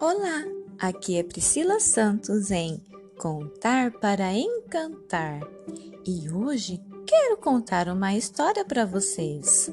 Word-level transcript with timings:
Olá, 0.00 0.44
aqui 0.78 1.16
é 1.16 1.22
Priscila 1.22 1.78
Santos 1.78 2.50
em 2.50 2.82
Contar 3.16 3.92
para 3.92 4.32
Encantar 4.32 5.40
e 6.04 6.28
hoje 6.28 6.82
quero 7.06 7.36
contar 7.36 7.88
uma 7.88 8.14
história 8.14 8.64
para 8.64 8.84
vocês. 8.84 9.70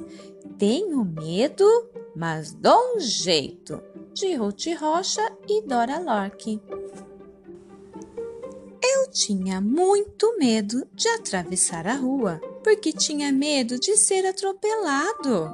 Tenho 0.59 1.03
medo, 1.03 1.65
mas 2.15 2.53
dou 2.53 2.95
um 2.95 2.99
jeito, 2.99 3.81
de 4.13 4.35
Ruth 4.35 4.67
Rocha 4.79 5.27
e 5.49 5.63
Dora 5.63 5.99
Lorque. 5.99 6.61
Eu 8.83 9.09
tinha 9.09 9.59
muito 9.59 10.37
medo 10.37 10.87
de 10.93 11.07
atravessar 11.09 11.87
a 11.87 11.95
rua, 11.95 12.39
porque 12.63 12.93
tinha 12.93 13.31
medo 13.31 13.79
de 13.79 13.97
ser 13.97 14.25
atropelado 14.27 15.49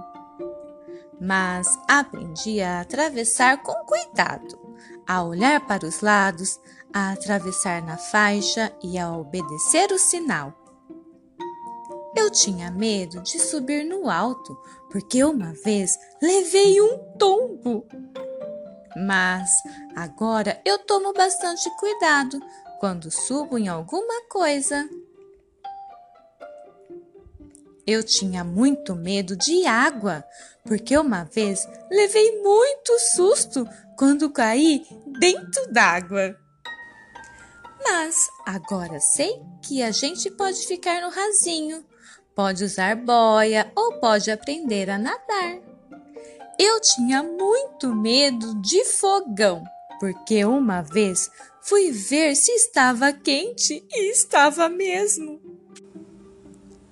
mas 1.20 1.80
aprendi 1.88 2.62
a 2.62 2.82
atravessar 2.82 3.62
com 3.64 3.74
cuidado, 3.86 4.58
a 5.08 5.24
olhar 5.24 5.66
para 5.66 5.86
os 5.86 6.02
lados, 6.02 6.60
a 6.94 7.12
atravessar 7.12 7.82
na 7.82 7.98
faixa 7.98 8.72
e 8.84 8.98
a 8.98 9.12
obedecer 9.12 9.92
o 9.92 9.98
sinal. 9.98 10.54
Eu 12.16 12.32
tinha 12.32 12.72
medo 12.72 13.22
de 13.22 13.40
subir 13.40 13.84
no 13.84 14.10
alto, 14.10 14.58
porque 14.92 15.24
uma 15.24 15.54
vez 15.64 15.98
levei 16.22 16.82
um 16.82 16.98
tombo. 17.18 17.86
Mas 19.06 19.50
agora 19.96 20.60
eu 20.66 20.80
tomo 20.80 21.14
bastante 21.14 21.70
cuidado 21.78 22.42
quando 22.80 23.12
subo 23.12 23.58
em 23.58 23.68
alguma 23.68 24.24
coisa. 24.30 24.90
Eu 27.88 28.04
tinha 28.04 28.44
muito 28.44 28.94
medo 28.94 29.38
de 29.38 29.66
água, 29.66 30.22
porque 30.66 30.98
uma 30.98 31.24
vez 31.24 31.66
levei 31.90 32.42
muito 32.42 33.00
susto 33.16 33.66
quando 33.98 34.30
caí 34.30 34.86
dentro 35.18 35.72
d'água. 35.72 36.36
Mas 37.82 38.28
agora 38.46 39.00
sei 39.00 39.42
que 39.64 39.82
a 39.82 39.92
gente 39.92 40.30
pode 40.32 40.68
ficar 40.68 41.02
no 41.02 41.10
rasinho, 41.10 41.86
pode 42.36 42.66
usar 42.66 42.98
boia 42.98 43.72
ou 43.74 44.02
pode 44.02 44.30
aprender 44.30 44.90
a 44.90 44.98
nadar. 44.98 45.58
Eu 46.60 46.82
tinha 46.82 47.24
muito 47.24 47.96
medo 47.96 48.60
de 48.62 48.84
fogão, 48.84 49.64
porque 49.98 50.44
uma 50.44 50.82
vez 50.82 51.32
fui 51.62 51.92
ver 51.92 52.36
se 52.36 52.52
estava 52.52 53.14
quente 53.14 53.88
e 53.90 54.12
estava 54.12 54.68
mesmo. 54.68 55.57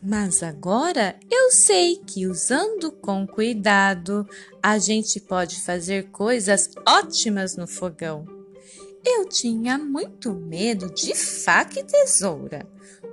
Mas 0.08 0.44
agora 0.44 1.16
eu 1.32 1.50
sei 1.50 1.96
que 1.98 2.28
usando 2.28 2.92
com 2.92 3.26
cuidado 3.26 4.28
a 4.62 4.78
gente 4.78 5.20
pode 5.20 5.60
fazer 5.62 6.12
coisas 6.12 6.70
ótimas 6.88 7.58
no 7.58 7.66
fogão. 7.66 8.24
Eu 9.04 9.28
tinha 9.28 9.80
muito 9.80 10.32
medo 10.32 10.94
de 10.94 11.16
faca 11.16 11.80
e 11.80 11.84
tesoura, 11.84 12.68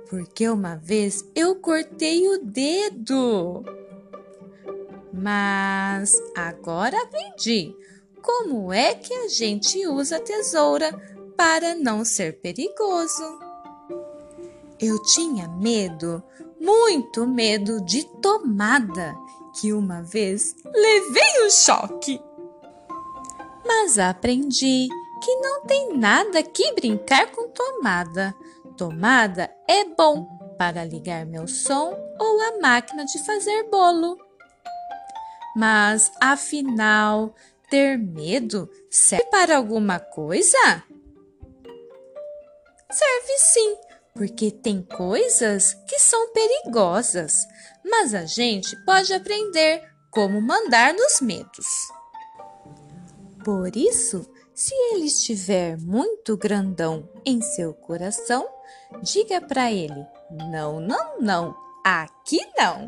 porque 0.07 0.47
uma 0.47 0.75
vez 0.75 1.27
eu 1.33 1.55
cortei 1.55 2.27
o 2.29 2.37
dedo. 2.43 3.63
Mas 5.11 6.21
agora 6.35 7.01
aprendi 7.01 7.75
como 8.21 8.71
é 8.71 8.93
que 8.93 9.13
a 9.15 9.27
gente 9.27 9.87
usa 9.87 10.19
tesoura 10.19 10.91
para 11.35 11.73
não 11.73 12.05
ser 12.05 12.39
perigoso. 12.39 13.39
Eu 14.79 15.01
tinha 15.01 15.47
medo 15.47 16.23
muito 16.63 17.27
medo 17.27 17.81
de 17.81 18.05
tomada, 18.21 19.13
que 19.59 19.73
uma 19.73 20.01
vez 20.01 20.55
levei 20.63 21.45
um 21.45 21.49
choque. 21.49 22.21
Mas 23.65 23.99
aprendi 23.99 24.87
que 25.21 25.35
não 25.41 25.65
tem 25.65 25.97
nada 25.97 26.41
que 26.41 26.71
brincar 26.71 27.29
com 27.31 27.49
tomada. 27.49 28.33
Tomada 28.77 29.53
é 29.67 29.83
bom 29.83 30.25
para 30.57 30.85
ligar 30.85 31.25
meu 31.25 31.47
som 31.47 31.97
ou 32.17 32.41
a 32.41 32.59
máquina 32.61 33.03
de 33.03 33.23
fazer 33.25 33.69
bolo. 33.69 34.17
Mas 35.55 36.11
afinal, 36.21 37.35
ter 37.69 37.97
medo 37.97 38.69
serve 38.89 39.25
para 39.25 39.57
alguma 39.57 39.99
coisa? 39.99 40.83
Serve 42.89 43.37
sim 43.37 43.77
porque 44.13 44.51
tem 44.51 44.81
coisas 44.81 45.73
que 45.87 45.99
são 45.99 46.31
perigosas, 46.31 47.33
mas 47.83 48.13
a 48.13 48.25
gente 48.25 48.75
pode 48.85 49.13
aprender 49.13 49.81
como 50.11 50.41
mandar 50.41 50.93
nos 50.93 51.19
medos. 51.19 51.67
Por 53.43 53.75
isso, 53.75 54.25
se 54.53 54.73
ele 54.91 55.05
estiver 55.05 55.77
muito 55.77 56.37
grandão 56.37 57.09
em 57.25 57.41
seu 57.41 57.73
coração, 57.73 58.47
diga 59.01 59.41
para 59.41 59.71
ele: 59.71 60.05
não, 60.51 60.79
não, 60.79 61.19
não, 61.19 61.55
aqui 61.83 62.39
não. 62.57 62.87